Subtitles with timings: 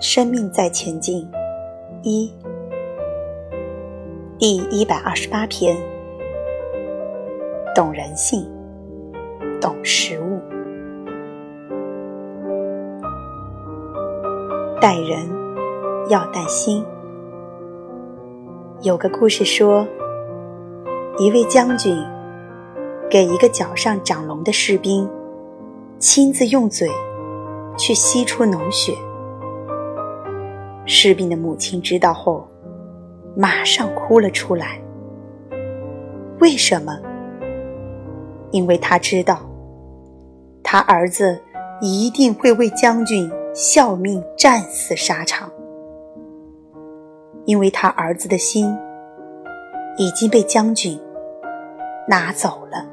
[0.00, 1.28] 生命在前进，
[2.04, 2.32] 一，
[4.38, 5.76] 第一百二十八篇，
[7.74, 8.48] 懂人性，
[9.60, 10.40] 懂食物，
[14.80, 15.28] 待人
[16.08, 16.84] 要带心。
[18.82, 19.84] 有个故事说，
[21.18, 22.00] 一位将军
[23.10, 25.10] 给一个脚上长脓的士兵，
[25.98, 26.88] 亲自用嘴
[27.76, 28.92] 去吸出脓血。
[30.90, 32.48] 士兵的母亲知道后，
[33.36, 34.80] 马上哭了出来。
[36.40, 36.98] 为什么？
[38.52, 39.38] 因为他知道，
[40.62, 41.38] 他儿子
[41.82, 45.52] 一定会为将军效命，战死沙场。
[47.44, 48.74] 因为他儿子的心
[49.98, 50.98] 已经被将军
[52.08, 52.86] 拿走了。